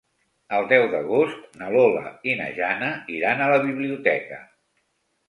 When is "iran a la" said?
3.19-3.61